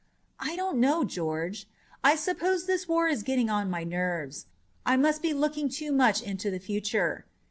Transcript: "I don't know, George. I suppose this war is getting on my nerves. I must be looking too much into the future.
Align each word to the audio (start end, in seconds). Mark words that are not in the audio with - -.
"I 0.39 0.55
don't 0.55 0.79
know, 0.79 1.03
George. 1.03 1.69
I 2.03 2.15
suppose 2.15 2.65
this 2.65 2.87
war 2.87 3.07
is 3.07 3.21
getting 3.21 3.51
on 3.51 3.69
my 3.69 3.83
nerves. 3.83 4.47
I 4.83 4.97
must 4.97 5.21
be 5.21 5.31
looking 5.31 5.69
too 5.69 5.91
much 5.91 6.23
into 6.23 6.49
the 6.49 6.57
future. 6.57 7.27